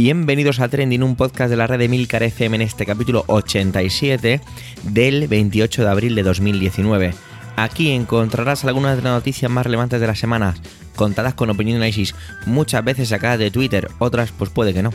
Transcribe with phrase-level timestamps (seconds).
[0.00, 4.40] Bienvenidos a Trending, un podcast de la red de Milcar FM en este capítulo 87
[4.84, 7.14] del 28 de abril de 2019.
[7.56, 10.54] Aquí encontrarás algunas de las noticias más relevantes de la semana,
[10.94, 12.14] contadas con opinión análisis,
[12.46, 14.92] muchas veces sacadas de Twitter, otras pues puede que no.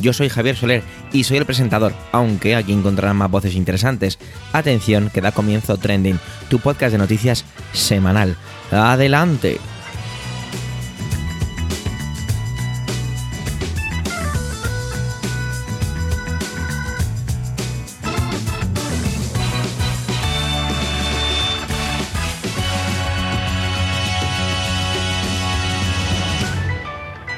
[0.00, 4.18] Yo soy Javier Soler y soy el presentador, aunque aquí encontrarán más voces interesantes.
[4.54, 7.44] Atención, que da comienzo Trending, tu podcast de noticias
[7.74, 8.38] semanal.
[8.70, 9.58] ¡Adelante!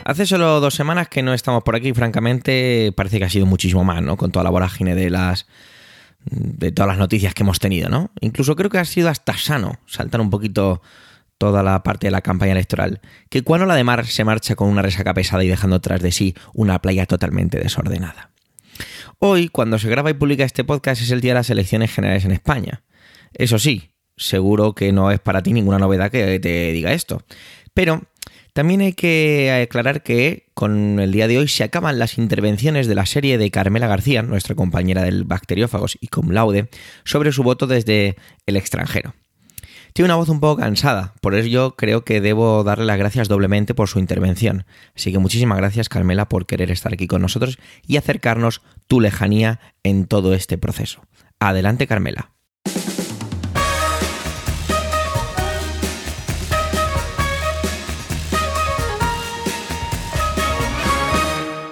[0.09, 3.85] Hace solo dos semanas que no estamos por aquí, francamente, parece que ha sido muchísimo
[3.85, 4.17] más, ¿no?
[4.17, 5.47] Con toda la vorágine de las.
[6.25, 8.11] de todas las noticias que hemos tenido, ¿no?
[8.23, 10.81] Incluso creo que ha sido hasta sano saltar un poquito
[11.37, 13.03] toda la parte de la campaña electoral.
[13.29, 16.11] Que cuando la de Mar se marcha con una resaca pesada y dejando tras de
[16.11, 18.31] sí una playa totalmente desordenada.
[19.19, 22.25] Hoy, cuando se graba y publica este podcast, es el día de las elecciones generales
[22.25, 22.83] en España.
[23.35, 27.23] Eso sí, seguro que no es para ti ninguna novedad que te diga esto.
[27.75, 28.09] Pero
[28.53, 32.95] también hay que aclarar que con el día de hoy se acaban las intervenciones de
[32.95, 36.69] la serie de Carmela García, nuestra compañera del Bacteriófagos y cum laude,
[37.05, 39.15] sobre su voto desde el extranjero.
[39.93, 43.75] Tiene una voz un poco cansada, por ello creo que debo darle las gracias doblemente
[43.75, 44.65] por su intervención.
[44.95, 49.61] Así que muchísimas gracias Carmela por querer estar aquí con nosotros y acercarnos tu lejanía
[49.83, 51.03] en todo este proceso.
[51.41, 52.31] Adelante Carmela.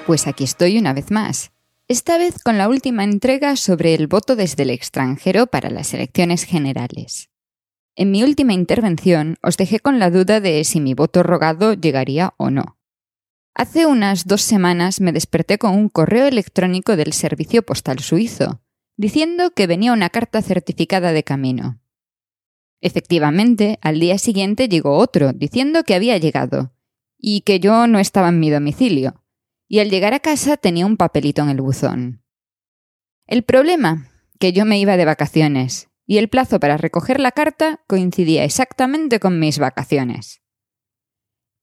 [0.06, 1.50] Pues aquí estoy una vez más.
[1.88, 6.44] Esta vez con la última entrega sobre el voto desde el extranjero para las elecciones
[6.44, 7.28] generales.
[7.96, 12.34] En mi última intervención os dejé con la duda de si mi voto rogado llegaría
[12.36, 12.78] o no.
[13.52, 18.60] Hace unas dos semanas me desperté con un correo electrónico del Servicio Postal Suizo,
[18.96, 21.80] diciendo que venía una carta certificada de camino.
[22.80, 26.72] Efectivamente, al día siguiente llegó otro, diciendo que había llegado,
[27.18, 29.25] y que yo no estaba en mi domicilio,
[29.68, 32.22] y al llegar a casa tenía un papelito en el buzón.
[33.26, 37.82] El problema, que yo me iba de vacaciones, y el plazo para recoger la carta
[37.88, 40.42] coincidía exactamente con mis vacaciones.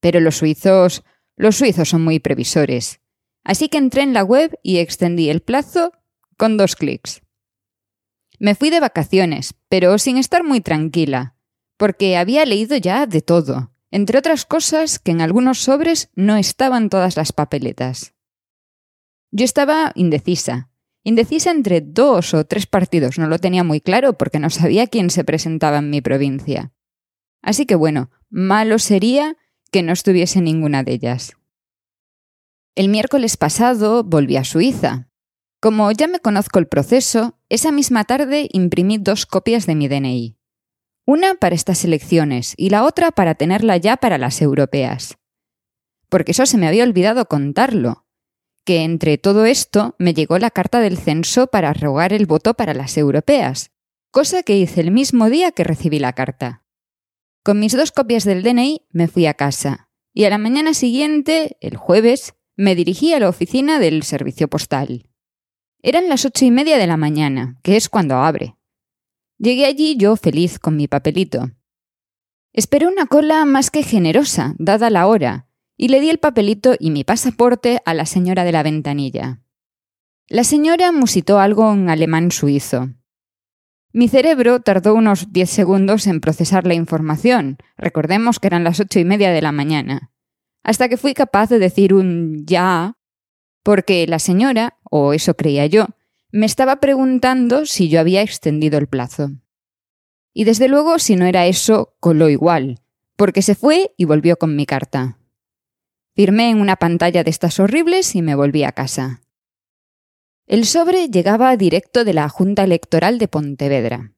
[0.00, 1.02] Pero los suizos,
[1.36, 3.00] los suizos son muy previsores,
[3.42, 5.92] así que entré en la web y extendí el plazo
[6.36, 7.22] con dos clics.
[8.38, 11.36] Me fui de vacaciones, pero sin estar muy tranquila,
[11.78, 16.90] porque había leído ya de todo, entre otras cosas que en algunos sobres no estaban
[16.90, 18.12] todas las papeletas.
[19.30, 20.68] Yo estaba indecisa,
[21.04, 25.10] indecisa entre dos o tres partidos, no lo tenía muy claro porque no sabía quién
[25.10, 26.72] se presentaba en mi provincia.
[27.40, 29.36] Así que bueno, malo sería
[29.70, 31.36] que no estuviese ninguna de ellas.
[32.74, 35.08] El miércoles pasado volví a Suiza.
[35.60, 40.36] Como ya me conozco el proceso, esa misma tarde imprimí dos copias de mi DNI.
[41.06, 45.18] Una para estas elecciones y la otra para tenerla ya para las europeas.
[46.08, 48.06] Porque eso se me había olvidado contarlo,
[48.64, 52.72] que entre todo esto me llegó la carta del censo para rogar el voto para
[52.72, 53.70] las europeas,
[54.10, 56.64] cosa que hice el mismo día que recibí la carta.
[57.42, 61.58] Con mis dos copias del DNI me fui a casa, y a la mañana siguiente,
[61.60, 65.10] el jueves, me dirigí a la oficina del servicio postal.
[65.82, 68.56] Eran las ocho y media de la mañana, que es cuando abre.
[69.38, 71.50] Llegué allí yo feliz con mi papelito.
[72.52, 76.90] Esperé una cola más que generosa, dada la hora, y le di el papelito y
[76.90, 79.40] mi pasaporte a la señora de la ventanilla.
[80.28, 82.90] La señora musitó algo en alemán suizo.
[83.92, 88.98] Mi cerebro tardó unos diez segundos en procesar la información, recordemos que eran las ocho
[88.98, 90.12] y media de la mañana,
[90.62, 92.96] hasta que fui capaz de decir un ya,
[93.62, 95.86] porque la señora, o eso creía yo,
[96.34, 99.30] me estaba preguntando si yo había extendido el plazo.
[100.32, 102.80] Y desde luego, si no era eso, coló igual,
[103.14, 105.16] porque se fue y volvió con mi carta.
[106.16, 109.22] Firmé en una pantalla de estas horribles y me volví a casa.
[110.48, 114.12] El sobre llegaba directo de la Junta Electoral de Pontevedra.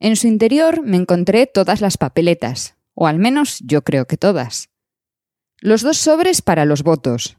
[0.00, 4.70] En su interior me encontré todas las papeletas, o al menos yo creo que todas.
[5.60, 7.36] Los dos sobres para los votos.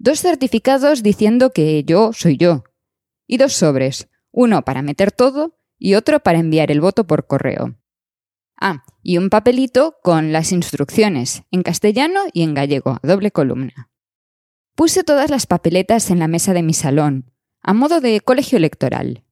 [0.00, 2.64] Dos certificados diciendo que yo soy yo,
[3.32, 7.78] y dos sobres, uno para meter todo y otro para enviar el voto por correo.
[8.60, 13.90] Ah, y un papelito con las instrucciones, en castellano y en gallego, a doble columna.
[14.74, 17.32] Puse todas las papeletas en la mesa de mi salón,
[17.62, 19.24] a modo de colegio electoral.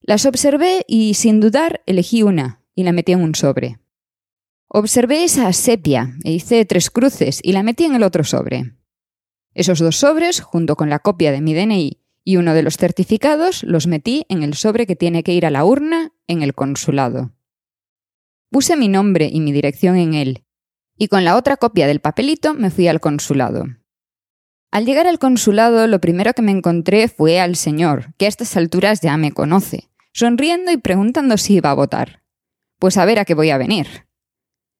[0.00, 3.80] Las observé y, sin dudar, elegí una y la metí en un sobre.
[4.68, 8.76] Observé esa sepia e hice tres cruces y la metí en el otro sobre.
[9.54, 13.62] Esos dos sobres, junto con la copia de mi DNI y uno de los certificados,
[13.62, 17.30] los metí en el sobre que tiene que ir a la urna en el consulado.
[18.50, 20.44] Puse mi nombre y mi dirección en él,
[20.98, 23.66] y con la otra copia del papelito me fui al consulado.
[24.72, 28.56] Al llegar al consulado, lo primero que me encontré fue al señor, que a estas
[28.56, 32.24] alturas ya me conoce, sonriendo y preguntando si iba a votar.
[32.80, 33.86] Pues a ver a qué voy a venir.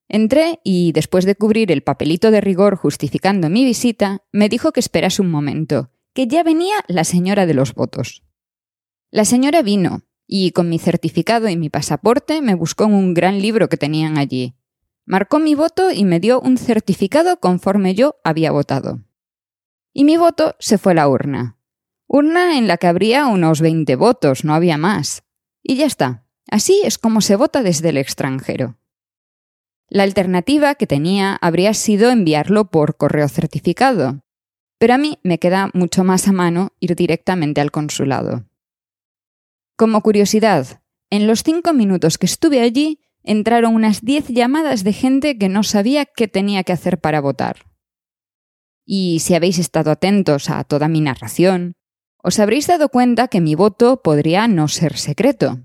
[0.09, 4.81] Entré y, después de cubrir el papelito de rigor justificando mi visita, me dijo que
[4.81, 8.25] esperase un momento, que ya venía la señora de los votos.
[9.11, 13.43] La señora vino, y con mi certificado y mi pasaporte me buscó en un gran
[13.43, 14.57] libro que tenían allí.
[15.05, 19.03] Marcó mi voto y me dio un certificado conforme yo había votado.
[19.93, 21.59] Y mi voto se fue a la urna.
[22.07, 25.23] Urna en la que habría unos 20 votos, no había más.
[25.63, 26.25] Y ya está.
[26.51, 28.79] Así es como se vota desde el extranjero.
[29.91, 34.23] La alternativa que tenía habría sido enviarlo por correo certificado,
[34.79, 38.45] pero a mí me queda mucho más a mano ir directamente al consulado.
[39.77, 45.39] Como curiosidad, en los cinco minutos que estuve allí entraron unas diez llamadas de gente
[45.39, 47.67] que no sabía qué tenía que hacer para votar.
[48.85, 51.75] Y si habéis estado atentos a toda mi narración,
[52.23, 55.61] os habréis dado cuenta que mi voto podría no ser secreto.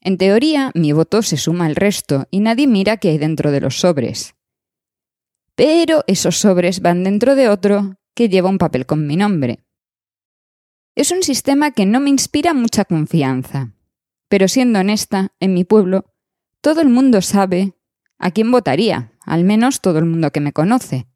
[0.00, 3.60] En teoría, mi voto se suma al resto y nadie mira qué hay dentro de
[3.60, 4.34] los sobres.
[5.54, 9.64] Pero esos sobres van dentro de otro que lleva un papel con mi nombre.
[10.94, 13.74] Es un sistema que no me inspira mucha confianza.
[14.28, 16.14] Pero siendo honesta, en mi pueblo,
[16.60, 17.74] todo el mundo sabe
[18.18, 21.06] a quién votaría, al menos todo el mundo que me conoce.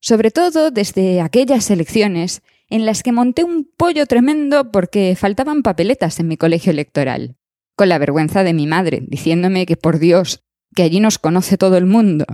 [0.00, 6.20] Sobre todo desde aquellas elecciones en las que monté un pollo tremendo porque faltaban papeletas
[6.20, 7.36] en mi colegio electoral
[7.76, 10.42] con la vergüenza de mi madre, diciéndome que por Dios,
[10.74, 12.24] que allí nos conoce todo el mundo.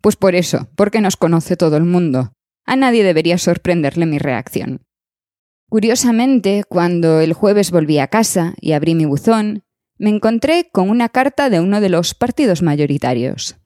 [0.00, 2.34] Pues por eso, porque nos conoce todo el mundo.
[2.68, 4.82] A nadie debería sorprenderle mi reacción.
[5.70, 9.64] Curiosamente, cuando el jueves volví a casa y abrí mi buzón,
[9.96, 13.56] me encontré con una carta de uno de los partidos mayoritarios.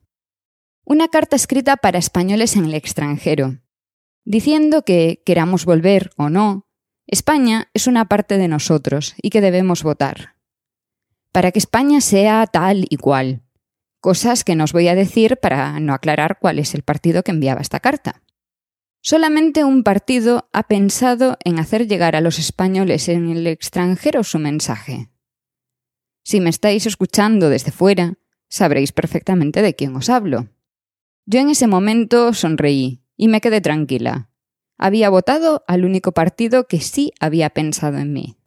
[0.85, 3.59] Una carta escrita para españoles en el extranjero,
[4.23, 6.69] diciendo que, queramos volver o no,
[7.05, 10.33] España es una parte de nosotros y que debemos votar
[11.33, 13.41] para que España sea tal y cual.
[13.99, 17.31] Cosas que no os voy a decir para no aclarar cuál es el partido que
[17.31, 18.21] enviaba esta carta.
[19.05, 24.39] Solamente un partido ha pensado en hacer llegar a los españoles en el extranjero su
[24.39, 25.09] mensaje.
[26.23, 28.13] Si me estáis escuchando desde fuera,
[28.47, 30.47] sabréis perfectamente de quién os hablo.
[31.25, 34.29] Yo en ese momento sonreí y me quedé tranquila.
[34.77, 38.37] Había votado al único partido que sí había pensado en mí.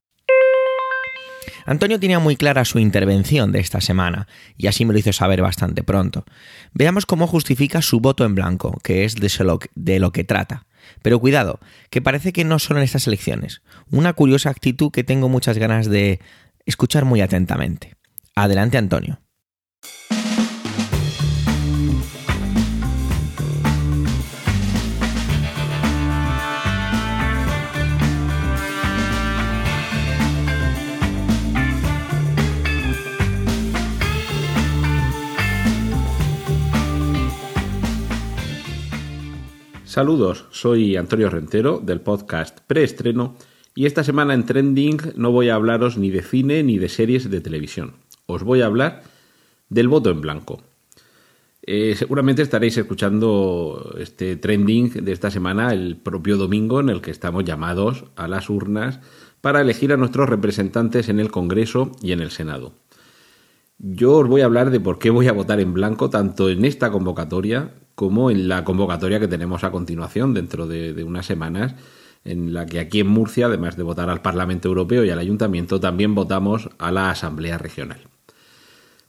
[1.64, 5.43] Antonio tenía muy clara su intervención de esta semana, y así me lo hizo saber
[5.43, 6.25] bastante pronto.
[6.72, 10.66] Veamos cómo justifica su voto en blanco, que es de lo que trata.
[11.02, 11.60] Pero cuidado,
[11.90, 13.62] que parece que no solo en estas elecciones.
[13.90, 16.20] Una curiosa actitud que tengo muchas ganas de
[16.64, 17.96] escuchar muy atentamente.
[18.34, 19.19] Adelante, Antonio.
[39.96, 43.34] Saludos, soy Antonio Rentero del podcast Preestreno
[43.74, 47.31] y esta semana en Trending no voy a hablaros ni de cine ni de series
[47.31, 47.94] de televisión.
[48.26, 49.05] Os voy a hablar
[49.70, 50.60] del voto en blanco.
[51.62, 57.10] Eh, seguramente estaréis escuchando este trending de esta semana el propio domingo en el que
[57.10, 59.00] estamos llamados a las urnas
[59.41, 62.74] para elegir a nuestros representantes en el Congreso y en el Senado.
[63.79, 66.67] Yo os voy a hablar de por qué voy a votar en blanco tanto en
[66.67, 71.74] esta convocatoria como en la convocatoria que tenemos a continuación dentro de, unas semanas,
[72.24, 75.81] en la que aquí en Murcia, además de votar al Parlamento Europeo y al Ayuntamiento,
[75.81, 78.00] también votamos a la Asamblea Regional.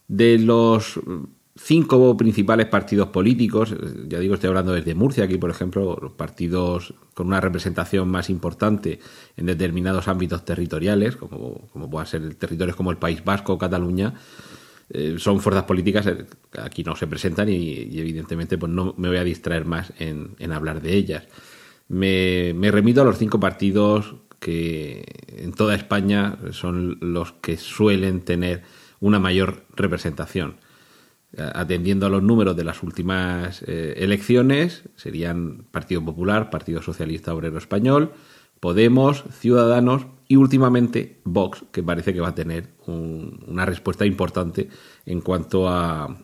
[0.08, 0.98] De los
[1.54, 3.74] cinco principales partidos políticos,
[4.08, 8.30] ya digo, estoy hablando desde Murcia, aquí por ejemplo, los partidos con una representación más
[8.30, 9.00] importante
[9.36, 14.14] en determinados ámbitos territoriales, como, como puedan ser territorios como el País Vasco o Cataluña,
[14.90, 16.26] eh, son fuerzas políticas que eh,
[16.62, 20.80] aquí no se presentan y, evidentemente pues no me voy a distraer más en, hablar
[20.80, 21.24] de ellas.
[21.88, 28.62] Me, remito a los cinco partidos que en toda España son los que suelen tener
[29.00, 30.56] una mayor representación.
[31.36, 37.58] Atendiendo a los números de las últimas eh, elecciones, serían Partido Popular, Partido Socialista Obrero
[37.58, 38.12] Español,
[38.60, 44.68] Podemos, Ciudadanos y últimamente Vox, que parece que va a tener una respuesta importante
[45.06, 46.16] en cuanto a,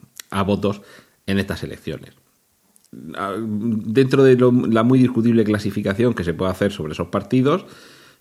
[0.47, 0.83] votos
[1.27, 2.13] en estas elecciones.
[2.91, 4.37] dentro de
[4.69, 7.67] la muy discutible clasificación que se puede hacer sobre esos partidos,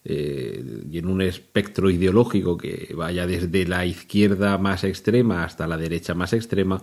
[0.05, 5.77] eh, y en un espectro ideológico que vaya desde la izquierda más extrema hasta la
[5.77, 6.81] derecha más extrema,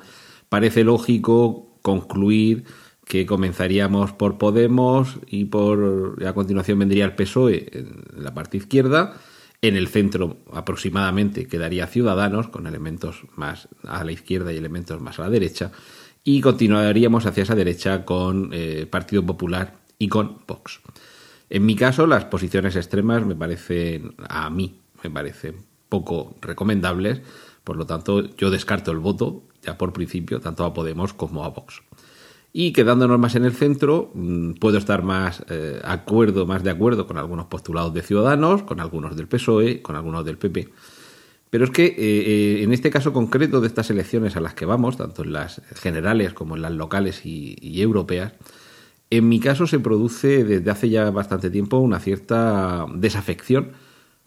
[0.49, 2.65] parece lógico concluir
[3.11, 9.17] que comenzaríamos por Podemos y por a continuación vendría el PSOE en la parte izquierda.
[9.61, 15.19] En el centro aproximadamente quedaría Ciudadanos con elementos más a la izquierda y elementos más
[15.19, 15.73] a la derecha.
[16.23, 20.79] Y continuaríamos hacia esa derecha con eh, Partido Popular y con Vox.
[21.49, 25.57] En mi caso, las posiciones extremas me parecen, a mí, me parecen
[25.89, 27.23] poco recomendables.
[27.65, 31.49] Por lo tanto, yo descarto el voto, ya por principio, tanto a Podemos como a
[31.49, 31.83] Vox.
[32.53, 37.07] Y quedándonos más en el centro, mm, puedo estar más, eh, acuerdo, más de acuerdo
[37.07, 40.69] con algunos postulados de Ciudadanos, con algunos del PSOE, con algunos del PP.
[41.51, 44.67] Pero es que eh, eh, en este caso concreto de estas elecciones a las que
[44.67, 48.33] vamos, tanto en las generales como en las locales y europeas,
[49.11, 53.73] en mi caso se produce desde hace ya bastante tiempo una cierta desafección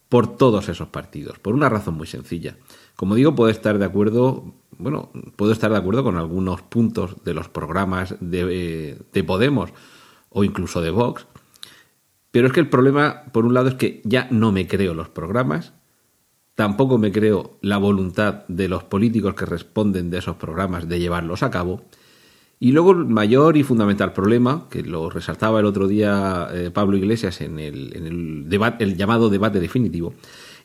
[0.09, 2.57] por todos esos partidos, por una razón muy sencilla.
[2.95, 7.33] Como digo, puedo estar de acuerdo, bueno, puedo estar de acuerdo con algunos puntos de
[7.33, 9.71] los programas de, de Podemos
[10.29, 11.25] o incluso de Vox,
[12.31, 15.09] pero es que el problema, por un lado, es que ya no me creo los
[15.09, 15.73] programas,
[16.55, 21.43] tampoco me creo la voluntad de los políticos que responden de esos programas de llevarlos
[21.43, 21.83] a cabo,
[22.59, 26.97] y luego el mayor y fundamental problema, que lo resaltaba el otro día eh, Pablo
[26.97, 30.13] Iglesias en, el, en el, el llamado debate definitivo,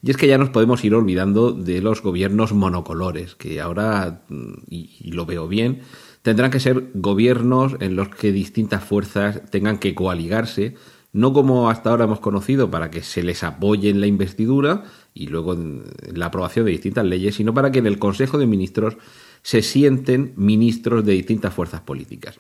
[0.03, 4.53] y es que ya nos podemos ir olvidando de los gobiernos monocolores, que ahora, mm,
[4.69, 5.81] y, lo veo bien,
[6.23, 10.75] tendrán que ser gobiernos en los que distintas fuerzas tengan que coaligarse,
[11.13, 15.27] no como hasta ahora hemos conocido, para que se les apoye en la investidura y
[15.29, 18.97] luego en la aprobación de distintas leyes, sino para que en el Consejo de Ministros
[19.43, 22.39] se sienten ministros de distintas fuerzas políticas.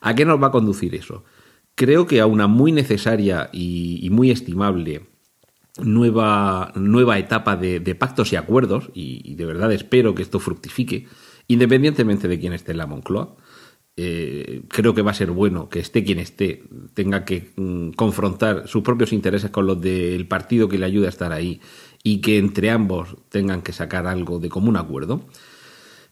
[0.00, 1.24] ¿A qué nos va a conducir eso?
[1.74, 5.06] Creo que a una muy necesaria y, muy estimable
[5.78, 11.06] nueva, nueva etapa de, pactos y acuerdos, y, de verdad espero que esto fructifique,
[11.48, 13.36] independientemente de quién esté en la Moncloa.
[13.96, 16.62] Eh, creo que va a ser bueno que esté quien esté,
[16.94, 21.10] tenga que mm, confrontar sus propios intereses con los del partido que le ayuda a
[21.10, 21.60] estar ahí
[22.02, 25.26] y que entre ambos tengan que sacar algo de común acuerdo.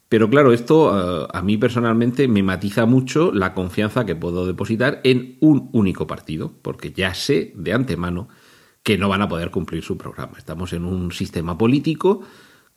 [0.09, 5.01] Pero claro, esto eh, a mí personalmente me matiza mucho la confianza que puedo depositar
[5.05, 8.29] en un único partido, porque ya sé de antemano
[8.89, 10.39] que no van a poder cumplir su programa.
[10.39, 12.23] Estamos en un sistema político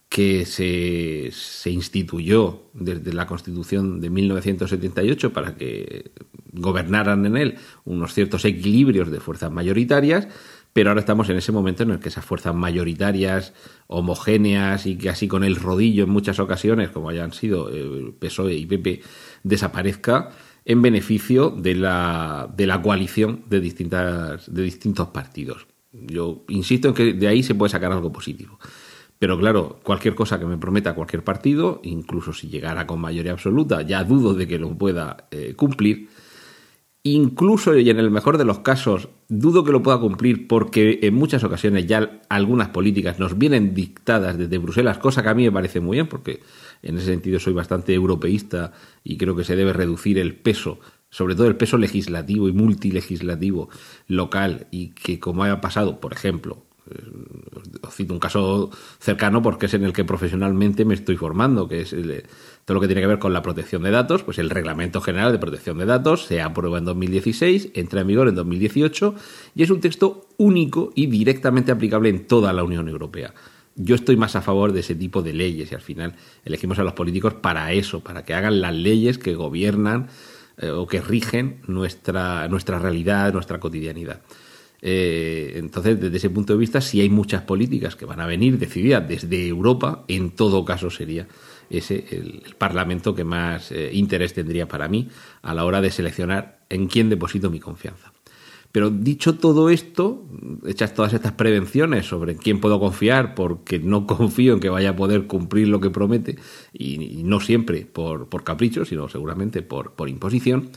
[0.10, 6.12] que se, se instituyó desde la Constitución de 1978 para que
[6.52, 10.28] gobernaran en él unos ciertos equilibrios de fuerzas mayoritarias,
[10.74, 13.54] pero ahora estamos en ese momento en el que esas fuerzas mayoritarias,
[13.88, 18.56] homogéneas y que así con el rodillo en muchas ocasiones, como hayan sido eh, PSOE
[18.56, 19.02] y PP,
[19.44, 20.32] desaparezca
[20.66, 25.68] en beneficio de la, de la coalición de, distintas, de distintos partidos.
[25.92, 28.60] Yo insisto en que de ahí se puede sacar algo positivo.
[29.20, 33.82] Pero claro, cualquier cosa que me prometa cualquier partido, incluso si llegara con mayoría absoluta,
[33.84, 36.10] ya dudo de que lo pueda eh, cumplir
[37.04, 41.16] Incluso y en el mejor de los casos, dudo que lo pueda cumplir porque en
[41.16, 45.52] muchas ocasiones ya algunas políticas nos vienen dictadas desde Bruselas, cosa que a mí me
[45.52, 46.42] parece muy bien porque
[46.84, 50.80] en ese sentido soy bastante europeísta y creo que se debe reducir el peso,
[51.12, 53.70] sobre todo el peso legislativo y multilegislativo
[54.08, 56.64] local y que como haya pasado, por ejemplo,
[57.82, 61.82] os cito un caso cercano porque es en el que profesionalmente me estoy formando, que
[61.82, 61.96] es
[62.66, 65.32] todo lo que tiene que ver con la protección de datos, pues el Reglamento General
[65.32, 69.16] de Protección de Datos se aprueba en 2016, entra en vigor en 2018
[69.56, 73.34] y es un texto único y directamente aplicable en toda la Unión Europea.
[73.76, 76.84] Yo estoy más a favor de ese tipo de leyes y al final elegimos a
[76.84, 80.08] los políticos para eso, para que hagan las leyes que gobiernan
[80.58, 84.22] eh, o que rigen nuestra, nuestra realidad, nuestra cotidianidad.
[84.82, 88.58] Eh, entonces, desde ese punto de vista, si hay muchas políticas que van a venir
[88.58, 91.28] decididas desde Europa, en todo caso sería
[91.70, 95.08] ese el, Parlamento que más eh, interés tendría para mí
[95.42, 98.11] a la hora de seleccionar en quién deposito mi confianza.
[98.72, 100.26] Pero dicho todo esto,
[100.66, 104.96] hechas todas estas prevenciones sobre quién puedo confiar, porque no confío en que vaya a
[104.96, 106.38] poder cumplir lo que promete,
[106.74, 110.70] y, no siempre por, por, capricho, sino seguramente por, por imposición,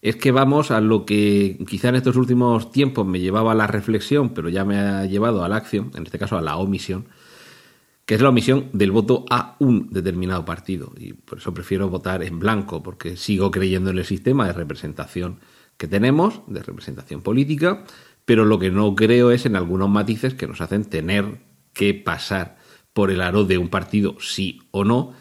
[0.00, 3.66] es que vamos a lo que quizá en estos últimos tiempos me llevaba a la
[3.66, 7.06] reflexión, pero ya me ha llevado a la acción, en este caso a la omisión,
[8.04, 10.92] que es la omisión del voto a un determinado partido.
[10.98, 15.38] Y por eso prefiero votar en blanco, porque sigo creyendo en el sistema de representación
[15.76, 17.84] que tenemos, de representación política,
[18.24, 21.40] pero lo que no creo es en algunos matices que nos hacen tener
[21.72, 22.56] que pasar
[22.92, 25.12] por el aro de un partido sí o no,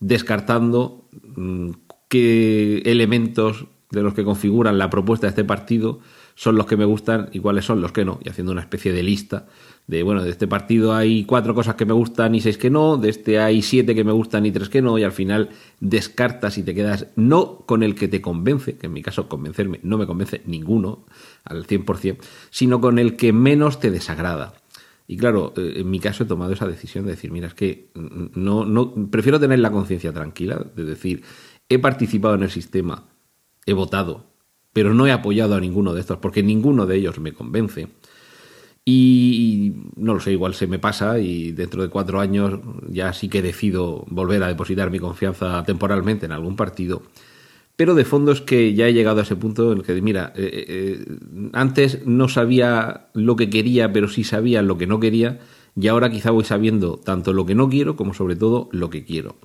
[0.00, 1.70] descartando mm,
[2.08, 6.00] qué elementos de los que configuran la propuesta de este partido
[6.34, 8.92] son los que me gustan y cuáles son los que no, y haciendo una especie
[8.92, 9.46] de lista
[9.86, 12.96] de, bueno, de este partido hay cuatro cosas que me gustan y seis que no,
[12.96, 16.56] de este hay siete que me gustan y tres que no, y al final descartas
[16.58, 19.98] y te quedas no con el que te convence, que en mi caso convencerme no
[19.98, 21.06] me convence ninguno
[21.44, 22.18] al 100%,
[22.50, 24.54] sino con el que menos te desagrada.
[25.06, 27.90] Y claro, eh, en mi caso he tomado esa decisión de decir, mira, es que
[27.94, 31.22] no, no prefiero tener la conciencia tranquila, de decir,
[31.68, 33.08] he participado en el sistema,
[33.66, 34.32] he votado,
[34.72, 37.88] pero no he apoyado a ninguno de estos, porque ninguno de ellos me convence.
[38.84, 42.58] Y no lo sé, igual se me pasa y dentro de cuatro años
[42.88, 47.02] ya sí que decido volver a depositar mi confianza temporalmente en algún partido.
[47.76, 50.32] Pero de fondo es que ya he llegado a ese punto en el que, mira,
[50.36, 51.18] eh, eh, eh,
[51.52, 55.40] antes no sabía lo que quería, pero sí sabía lo que no quería,
[55.74, 59.04] y ahora quizá voy sabiendo tanto lo que no quiero como sobre todo lo que
[59.04, 59.36] quiero.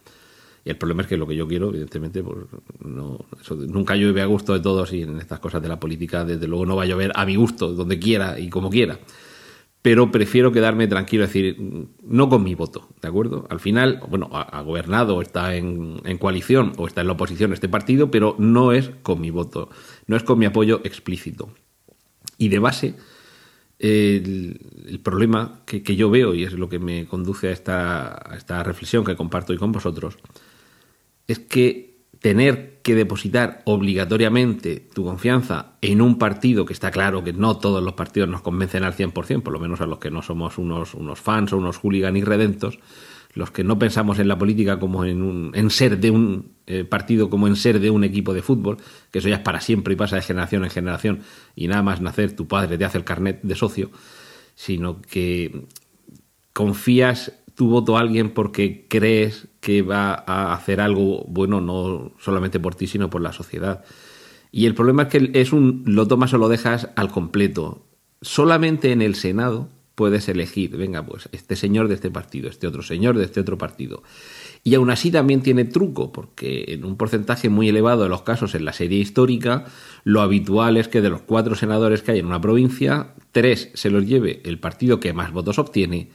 [0.65, 2.38] Y el problema es que lo que yo quiero, evidentemente, pues
[2.84, 3.25] no,
[3.70, 6.65] nunca llueve a gusto de todos y en estas cosas de la política, desde luego,
[6.65, 9.00] no va a llover a mi gusto, donde quiera y como quiera.
[9.88, 11.56] Pero prefiero quedarme tranquilo, es decir,
[12.03, 13.48] no con mi voto, ¿de acuerdo?
[13.50, 18.12] Al final, bueno, ha, gobernado, está en, coalición o está en la oposición este partido,
[18.12, 19.70] pero no es con mi voto,
[20.06, 21.53] no es con mi apoyo explícito.
[22.38, 22.96] Y de base,
[23.79, 28.62] el, problema que, yo veo, y es lo que me conduce a esta, a esta
[28.63, 30.17] reflexión que comparto hoy con vosotros,
[31.29, 31.87] es que
[32.20, 37.84] tener que depositar obligatoriamente tu confianza en un partido que está claro que no todos
[37.84, 40.94] los partidos nos convencen al 100%, por lo menos a los que no somos unos,
[40.94, 42.80] unos fans o unos hooligans redentos,
[43.34, 46.86] los que no pensamos en la política como en, un, en ser de un eh,
[46.86, 48.78] partido, como en ser de un equipo de fútbol,
[49.12, 51.20] que eso ya es para siempre y pasa de generación en generación,
[51.56, 53.92] y nada más nacer tu padre te hace el carnet de socio,
[54.56, 55.68] sino que
[56.54, 62.60] confías tu voto a alguien porque crees que va a hacer algo bueno no solamente
[62.60, 63.84] por ti, sino por la sociedad.
[64.52, 67.88] Y el problema es que es un lo tomas o lo dejas al completo.
[68.22, 72.84] Solamente en el Senado puedes elegir, venga, pues este señor de este partido, este otro
[72.84, 74.04] señor de este otro partido.
[74.63, 78.54] Y aún así también tiene truco, porque en un porcentaje muy elevado de los casos
[78.54, 79.65] en la serie histórica,
[80.04, 83.89] lo habitual es que de los cuatro senadores que hay en una provincia, tres se
[83.89, 86.12] los lleve el partido que más votos obtiene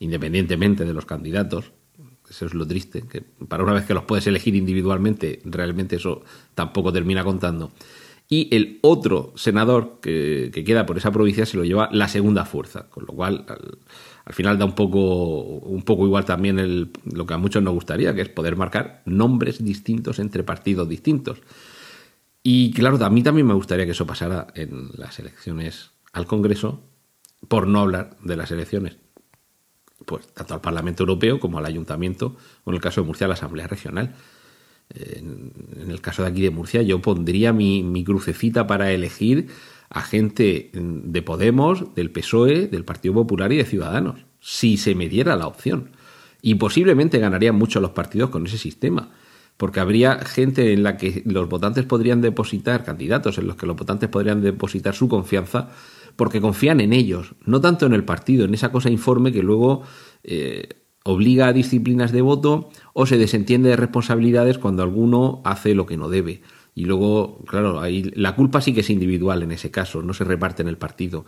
[0.00, 1.72] independientemente de los candidatos.
[2.28, 6.22] Eso es lo triste, que para una vez que los puedes elegir individualmente, realmente eso
[6.54, 7.70] tampoco termina contando.
[8.28, 12.90] Y el otro senador que, queda por esa provincia se lo lleva la segunda fuerza,
[12.90, 17.34] con lo cual al, final da un poco, un poco igual también el, lo que
[17.34, 21.38] a muchos nos gustaría, que es poder marcar nombres distintos entre partidos distintos.
[22.42, 26.82] Y claro, a mí también me gustaría que eso pasara en las elecciones al Congreso,
[27.46, 28.96] por no hablar de las elecciones
[30.06, 33.28] pues tanto al Parlamento Europeo como al Ayuntamiento, o en el caso de Murcia, a
[33.28, 34.14] la Asamblea Regional.
[34.94, 35.52] En,
[35.90, 39.48] el caso de aquí de Murcia, yo pondría mi, mi, crucecita para elegir
[39.90, 45.08] a gente de Podemos, del PSOE, del Partido Popular y de Ciudadanos, si se me
[45.08, 45.90] diera la opción.
[46.40, 49.10] Y posiblemente ganarían mucho los partidos con ese sistema,
[49.56, 53.76] porque habría gente en la que los votantes podrían depositar, candidatos en los que los
[53.76, 55.70] votantes podrían depositar su confianza
[56.16, 59.82] porque confían en ellos, no tanto en el partido, en esa cosa informe que luego
[60.24, 60.68] eh,
[61.04, 65.96] obliga a disciplinas de voto o se desentiende de responsabilidades cuando alguno hace lo que
[65.96, 66.42] no debe.
[66.74, 70.24] Y luego, claro, ahí la culpa sí que es individual en ese caso, no se
[70.24, 71.24] reparte en el partido.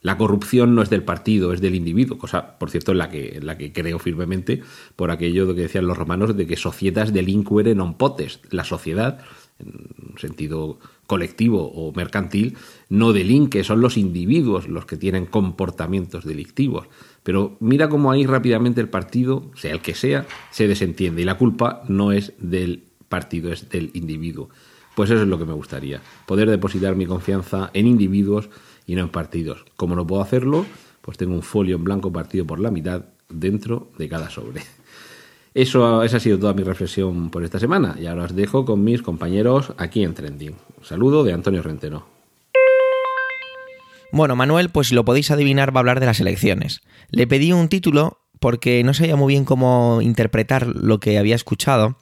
[0.00, 3.36] La corrupción no es del partido, es del individuo, cosa, por cierto, en la que,
[3.38, 4.62] en la que creo firmemente
[4.94, 8.46] por aquello que decían los romanos de que societas delinquere non potest.
[8.54, 9.22] La sociedad,
[9.58, 12.56] en sentido colectivo o mercantil,
[12.88, 16.88] no delinque, son los individuos los que tienen comportamientos delictivos.
[17.22, 21.38] Pero mira cómo ahí rápidamente el partido, sea el que sea, se desentiende y la
[21.38, 24.48] culpa no es del partido, es del individuo.
[24.94, 28.50] Pues eso es lo que me gustaría, poder depositar mi confianza en individuos
[28.86, 29.64] y no en partidos.
[29.76, 30.66] Como no puedo hacerlo,
[31.00, 34.62] pues tengo un folio en blanco partido por la mitad dentro de cada sobre.
[35.54, 38.82] Eso, esa ha sido toda mi reflexión por esta semana y ahora os dejo con
[38.82, 40.54] mis compañeros aquí en Trending.
[40.78, 42.06] Un saludo de Antonio Rentero.
[44.12, 46.80] Bueno, Manuel, pues lo podéis adivinar, va a hablar de las elecciones.
[47.10, 51.96] Le pedí un título porque no sabía muy bien cómo interpretar lo que había escuchado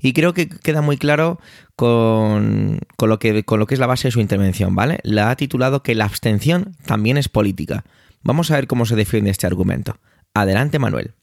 [0.00, 1.40] y creo que queda muy claro
[1.76, 4.98] con, con, lo que, con lo que es la base de su intervención, ¿vale?
[5.04, 7.84] La ha titulado que la abstención también es política.
[8.22, 9.98] Vamos a ver cómo se defiende este argumento.
[10.34, 11.14] Adelante, Manuel.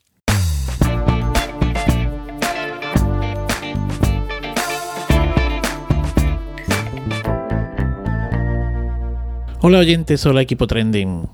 [9.68, 11.28] Hola oyentes, hola equipo trending.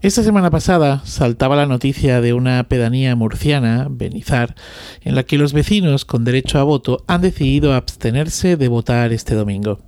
[0.00, 4.56] Esta semana pasada saltaba la noticia de una pedanía murciana, Benizar,
[5.02, 9.36] en la que los vecinos con derecho a voto han decidido abstenerse de votar este
[9.36, 9.78] domingo.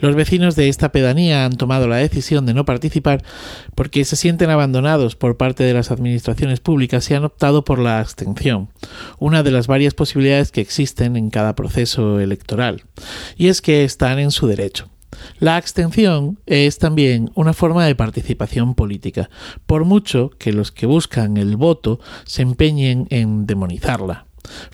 [0.00, 3.22] Los vecinos de esta pedanía han tomado la decisión de no participar
[3.76, 8.00] porque se sienten abandonados por parte de las administraciones públicas y han optado por la
[8.00, 8.70] abstención,
[9.20, 12.82] una de las varias posibilidades que existen en cada proceso electoral.
[13.36, 14.90] Y es que están en su derecho.
[15.38, 19.30] La abstención es también una forma de participación política,
[19.66, 24.26] por mucho que los que buscan el voto se empeñen en demonizarla.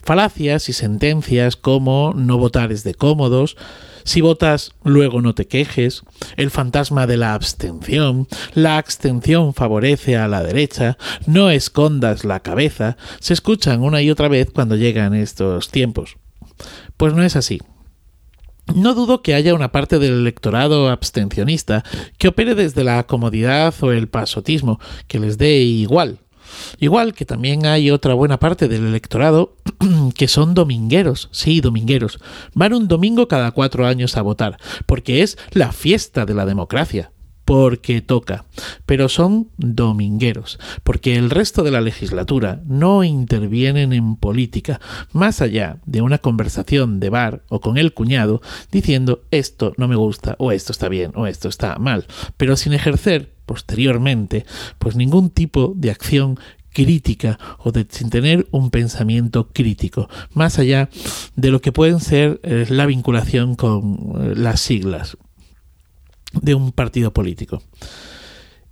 [0.03, 3.57] Falacias y sentencias como no votar es de cómodos,
[4.03, 6.03] si votas luego no te quejes,
[6.35, 12.97] el fantasma de la abstención, la abstención favorece a la derecha, no escondas la cabeza,
[13.19, 16.17] se escuchan una y otra vez cuando llegan estos tiempos.
[16.97, 17.61] Pues no es así.
[18.73, 21.83] No dudo que haya una parte del electorado abstencionista
[22.17, 26.19] que opere desde la comodidad o el pasotismo, que les dé igual.
[26.79, 29.55] Igual que también hay otra buena parte del electorado
[30.15, 32.19] que son domingueros, sí, domingueros.
[32.53, 37.11] Van un domingo cada cuatro años a votar, porque es la fiesta de la democracia
[37.53, 38.45] porque toca,
[38.87, 45.77] pero son domingueros, porque el resto de la legislatura no intervienen en política, más allá
[45.85, 50.51] de una conversación de bar o con el cuñado diciendo esto no me gusta o
[50.51, 54.47] esto está bien o esto está mal, pero sin ejercer posteriormente
[54.79, 56.39] pues ningún tipo de acción
[56.73, 60.89] crítica o de, sin tener un pensamiento crítico, más allá
[61.35, 65.17] de lo que pueden ser eh, la vinculación con eh, las siglas
[66.41, 67.61] de un partido político.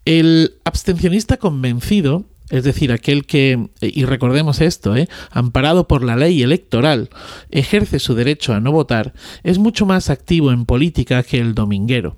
[0.06, 5.08] El abstencionista convencido, es decir, aquel que, y recordemos esto, ¿eh?
[5.30, 7.10] amparado por la ley electoral,
[7.50, 12.18] ejerce su derecho a no votar, es mucho más activo en política que el dominguero.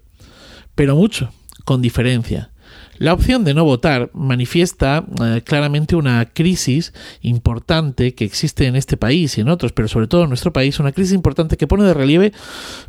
[0.75, 1.31] Pero mucho,
[1.65, 2.52] con diferencia.
[2.97, 8.97] La opción de no votar manifiesta eh, claramente una crisis importante que existe en este
[8.97, 11.83] país y en otros, pero sobre todo en nuestro país, una crisis importante que pone
[11.83, 12.33] de relieve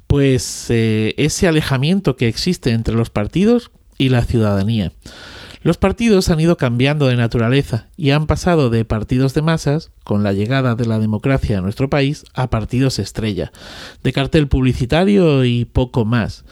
[0.06, 4.92] pues eh, ese alejamiento que existe entre los partidos y la ciudadanía.
[5.64, 10.22] Los partidos han ido cambiando de naturaleza y han pasado de partidos de masas, con
[10.22, 13.50] la llegada de la democracia a nuestro país, a partidos estrella,
[14.02, 16.44] de cartel publicitario y poco más,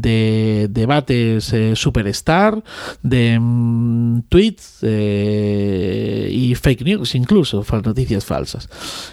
[0.00, 2.62] de debates eh, superstar,
[3.02, 8.68] de mm, tweets eh, y fake news incluso, noticias falsas.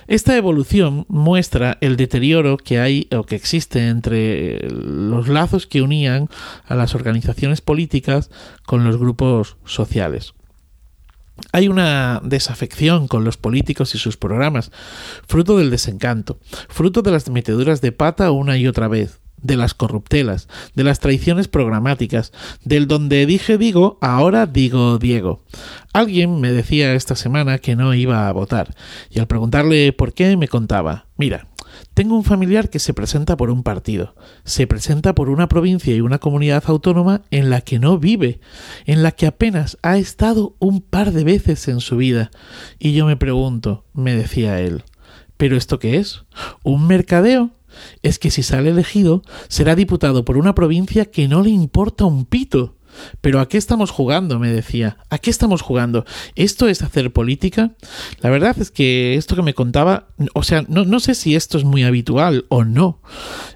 [0.07, 6.29] Esta evolución muestra el deterioro que hay o que existe entre los lazos que unían
[6.65, 8.29] a las organizaciones políticas
[8.65, 10.33] con los grupos sociales.
[11.53, 14.71] Hay una desafección con los políticos y sus programas,
[15.27, 16.39] fruto del desencanto,
[16.69, 20.99] fruto de las meteduras de pata una y otra vez, de las corruptelas, de las
[20.99, 22.31] traiciones programáticas,
[22.63, 25.43] del donde dije digo, ahora digo Diego.
[25.93, 28.75] Alguien me decía esta semana que no iba a votar,
[29.09, 31.47] y al preguntarle por qué me contaba, mira,
[31.93, 36.01] tengo un familiar que se presenta por un partido, se presenta por una provincia y
[36.01, 38.39] una comunidad autónoma en la que no vive,
[38.85, 42.31] en la que apenas ha estado un par de veces en su vida.
[42.79, 44.83] Y yo me pregunto, me decía él,
[45.37, 46.23] ¿pero esto qué es?
[46.63, 47.51] ¿Un mercadeo?
[48.01, 52.25] Es que si sale elegido, será diputado por una provincia que no le importa un
[52.25, 52.77] pito.
[53.21, 54.39] Pero ¿a qué estamos jugando?
[54.39, 54.97] me decía.
[55.09, 56.05] ¿A qué estamos jugando?
[56.35, 57.71] ¿Esto es hacer política?
[58.19, 61.63] La verdad es que esto que me contaba, o sea, no, sé si esto es
[61.63, 63.01] muy habitual o no,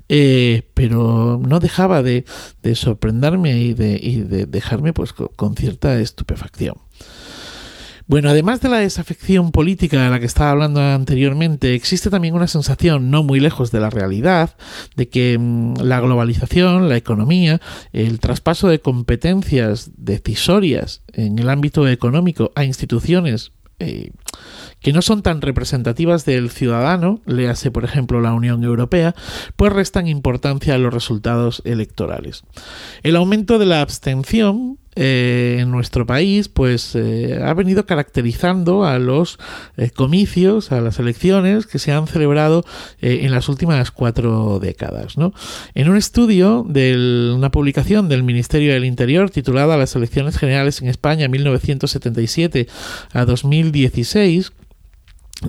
[0.09, 2.25] eh, pero no dejaba de,
[2.73, 6.84] sorprenderme y de, y de dejarme pues con cierta estupefacción.
[8.07, 12.47] Bueno, además de la desafección política de la que estaba hablando anteriormente, existe también una
[12.47, 14.55] sensación no muy lejos de la realidad
[14.95, 17.59] de que mm, la globalización, la economía,
[17.93, 24.11] el traspaso de competencias decisorias en el ámbito económico a instituciones eh,
[24.79, 29.15] que no son tan representativas del ciudadano, léase por ejemplo la Unión Europea,
[29.55, 32.43] pues restan importancia a los resultados electorales.
[33.01, 38.97] El aumento de la abstención eh, en nuestro país pues eh, ha venido caracterizando a
[38.97, 39.37] los
[39.75, 42.63] eh, comicios, a las elecciones que se han celebrado
[43.01, 45.17] en las últimas cuatro décadas.
[45.17, 45.33] ¿no?
[45.73, 50.87] En un estudio de una publicación del Ministerio del Interior titulada Las elecciones generales en
[50.87, 52.67] España 1977
[53.11, 54.53] a 2016,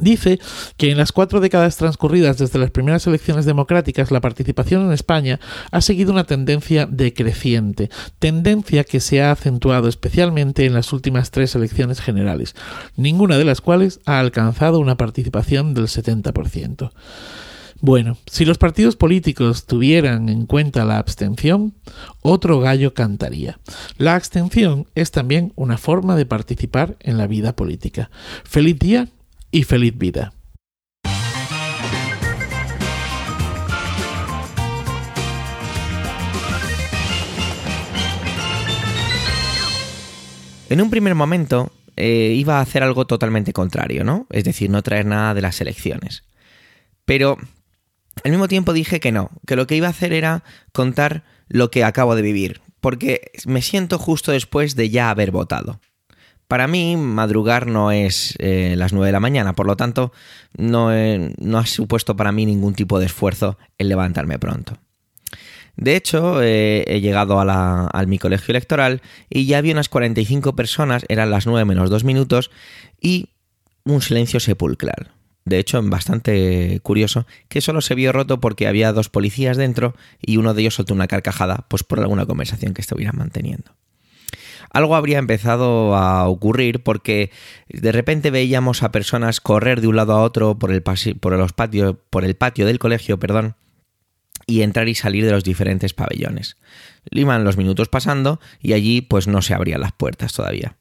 [0.01, 0.39] Dice
[0.77, 5.41] que en las cuatro décadas transcurridas desde las primeras elecciones democráticas, la participación en España
[5.71, 11.55] ha seguido una tendencia decreciente, tendencia que se ha acentuado especialmente en las últimas tres
[11.55, 12.55] elecciones generales,
[12.97, 16.91] ninguna de las cuales ha alcanzado una participación del 70%.
[17.81, 21.75] Bueno, si los partidos políticos tuvieran en cuenta la abstención,
[22.23, 23.59] otro gallo cantaría.
[23.99, 28.11] La abstención es también una forma de participar en la vida política.
[28.45, 29.09] Feliz día
[29.57, 30.35] y feliz vida.
[40.69, 44.27] En un primer momento eh, iba a hacer algo totalmente contrario, ¿no?
[44.29, 46.25] Es decir, no traer nada de las elecciones.
[47.07, 47.39] Pero
[48.25, 51.71] al mismo tiempo dije que no, que lo que iba a hacer era contar lo
[51.71, 55.81] que acabo de vivir, porque me siento justo después de ya haber votado.
[56.49, 60.13] Para mí, madrugar no es eh, las 9 de la mañana, por lo tanto,
[60.57, 60.91] no,
[61.39, 64.79] no ha supuesto para mí ningún tipo de esfuerzo el levantarme pronto.
[65.77, 70.57] De hecho, eh, he llegado a, al mi colegio electoral y ya había unas 45
[70.57, 72.51] personas, eran las 9 menos 2 minutos,
[73.01, 73.31] y
[73.85, 75.11] un silencio sepulcral.
[75.45, 80.39] De hecho, bastante curioso, que solo se vio roto porque había dos policías dentro y
[80.39, 83.71] uno de ellos soltó una carcajada, pues por alguna conversación que estuvieran manteniendo.
[84.77, 87.31] Algo habría empezado a ocurrir porque
[87.67, 91.55] de repente veíamos a personas correr de un lado a otro por el, por los
[91.55, 93.57] patios, por el patio del colegio, perdón,
[94.47, 96.59] y entrar y salir de los diferentes pabellones.
[97.11, 100.77] Iban los minutos pasando y allí pues no se abrían las puertas todavía.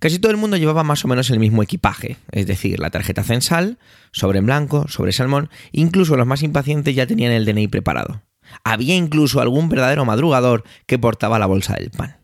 [0.00, 3.22] Casi todo el mundo llevaba más o menos el mismo equipaje, es decir, la tarjeta
[3.22, 3.78] censal,
[4.10, 8.20] sobre en blanco, sobre salmón, incluso los más impacientes ya tenían el DNI preparado.
[8.64, 12.17] Había incluso algún verdadero madrugador que portaba la bolsa del pan.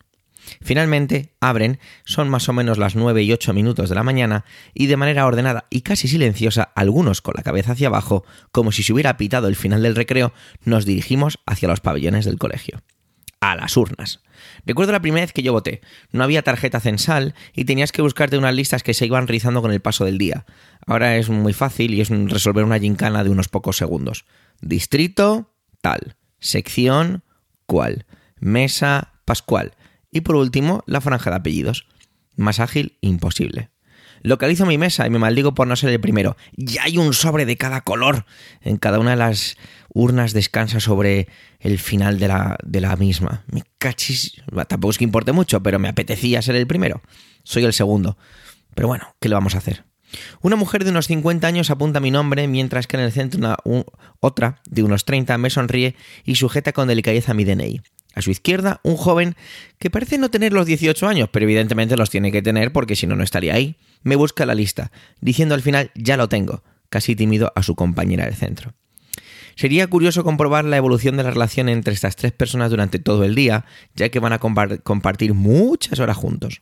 [0.61, 4.87] Finalmente, abren, son más o menos las 9 y 8 minutos de la mañana, y
[4.87, 8.92] de manera ordenada y casi silenciosa, algunos con la cabeza hacia abajo, como si se
[8.92, 10.33] hubiera pitado el final del recreo,
[10.64, 12.83] nos dirigimos hacia los pabellones del colegio.
[13.40, 14.22] A las urnas.
[14.64, 15.83] Recuerdo la primera vez que yo voté.
[16.12, 19.70] No había tarjeta censal y tenías que buscarte unas listas que se iban rizando con
[19.70, 20.46] el paso del día.
[20.87, 24.24] Ahora es muy fácil y es resolver una gincana de unos pocos segundos.
[24.62, 25.52] Distrito,
[25.83, 26.16] tal.
[26.38, 27.22] Sección,
[27.66, 28.07] cual.
[28.40, 29.74] Mesa, pascual
[30.14, 31.87] y por último, la franja de apellidos.
[32.37, 33.70] Más ágil, imposible.
[34.22, 36.37] Localizo mi mesa y me maldigo por no ser el primero.
[36.57, 38.24] Ya hay un sobre de cada color.
[38.62, 39.57] En cada una de las
[39.92, 41.29] urnas descansa sobre
[41.61, 43.44] el final de la, de la misma.
[43.48, 44.40] Mi cachis.
[44.68, 47.03] Tampoco es que importe mucho, pero me apetecía ser el primero.
[47.42, 48.16] Soy el segundo.
[48.74, 49.85] Pero bueno, ¿qué le vamos a hacer?
[50.40, 53.57] Una mujer de unos 50 años apunta mi nombre, mientras que en el centro una,
[54.20, 57.81] otra, de unos 30, me sonríe y sujeta con delicadeza mi DNI.
[58.14, 59.35] A su izquierda, un joven
[59.79, 63.07] que parece no tener los 18 años, pero evidentemente los tiene que tener porque si
[63.07, 63.77] no, no estaría ahí.
[64.03, 68.24] Me busca la lista, diciendo al final, ya lo tengo, casi tímido a su compañera
[68.24, 68.74] del centro.
[69.57, 73.35] Sería curioso comprobar la evolución de la relación entre estas tres personas durante todo el
[73.35, 76.61] día, ya que van a compartir muchas horas juntos.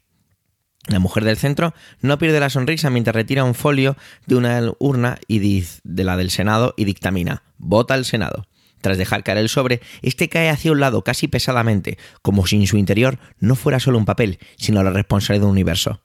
[0.89, 5.19] La mujer del centro no pierde la sonrisa mientras retira un folio de una urna
[5.29, 8.47] y de la del Senado y dictamina, vota al Senado.
[8.83, 12.67] Tras dejar caer el sobre, este cae hacia un lado casi pesadamente, como si en
[12.67, 16.03] su interior no fuera solo un papel, sino la responsabilidad de un universo.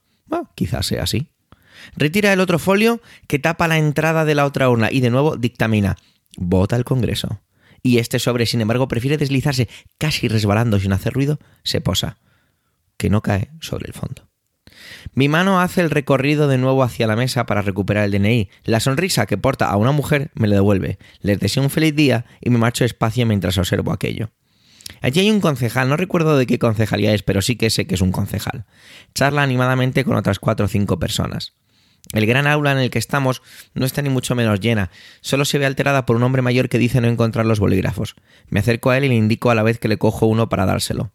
[0.56, 1.34] quizás sea así.
[1.96, 5.38] Retira el otro folio que tapa la entrada de la otra urna y de nuevo
[5.38, 5.98] dictamina.
[6.38, 7.42] Vota al Congreso.
[7.82, 12.20] Y este sobre, sin embargo, prefiere deslizarse casi resbalando sin hacer ruido, se posa,
[12.98, 14.27] que no cae sobre el fondo.
[15.13, 18.50] Mi mano hace el recorrido de nuevo hacia la mesa para recuperar el DNI.
[18.63, 20.97] La sonrisa que porta a una mujer me lo devuelve.
[21.21, 24.30] Les deseo un feliz día y me marcho despacio mientras observo aquello.
[25.02, 27.95] Allí hay un concejal, no recuerdo de qué concejalía es, pero sí que sé que
[27.95, 28.65] es un concejal.
[29.13, 31.54] Charla animadamente con otras cuatro o cinco personas.
[32.13, 33.41] El gran aula en el que estamos
[33.73, 36.78] no está ni mucho menos llena, solo se ve alterada por un hombre mayor que
[36.78, 38.15] dice no encontrar los bolígrafos.
[38.50, 40.65] Me acerco a él y le indico a la vez que le cojo uno para
[40.65, 41.12] dárselo.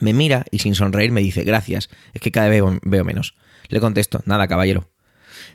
[0.00, 3.34] Me mira y sin sonreír me dice, gracias, es que cada vez veo, menos.
[3.68, 4.90] Le contesto, nada, caballero.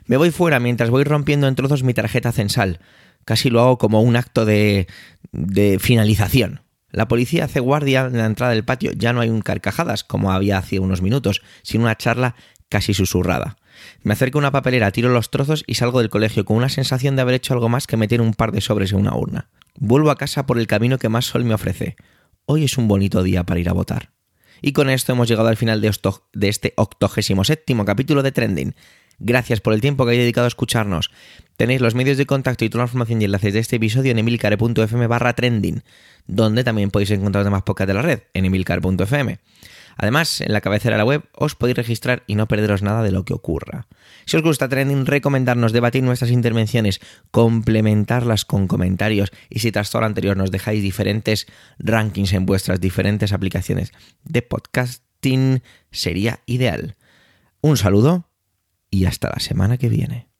[0.06, 2.80] Me voy fuera mientras voy rompiendo en trozos mi tarjeta censal.
[3.26, 4.88] Casi lo hago como un acto de,
[5.32, 6.62] de finalización.
[6.90, 8.92] La policía hace guardia en la entrada del patio.
[8.94, 12.36] Ya no hay un carcajadas como había hace unos minutos, sino una charla
[12.68, 13.58] casi susurrada.
[14.04, 17.16] Me acerco a una papelera, tiro los trozos y salgo del colegio con una sensación
[17.16, 19.50] de haber hecho algo más que meter un par de sobres en una urna.
[19.78, 21.96] Vuelvo a casa por el camino que más sol me ofrece.
[22.46, 24.12] Hoy es un bonito día para ir a votar.
[24.62, 28.76] Y con esto hemos llegado al final de, este octogésimo séptimo capítulo de Trending.
[29.20, 31.12] Gracias por el tiempo que habéis dedicado a escucharnos.
[31.58, 34.20] Tenéis los medios de contacto y toda la información y enlaces de este episodio en
[34.20, 35.84] emilcare.fm barra trending,
[36.26, 39.38] donde también podéis encontrar demás podcasts de la red, en emilcare.fm.
[40.02, 43.12] Además, en la cabecera de la web os podéis registrar y no perderos nada de
[43.12, 43.86] lo que ocurra.
[44.26, 50.00] Si os gusta Trending, recomendarnos debatir nuestras intervenciones, complementarlas con comentarios y si tras todo
[50.00, 51.46] lo anterior nos dejáis diferentes
[51.78, 53.92] rankings en vuestras diferentes aplicaciones
[54.24, 55.62] de podcasting,
[55.92, 56.96] sería ideal.
[57.62, 58.28] Un saludo
[58.90, 60.31] y hasta la semana que viene.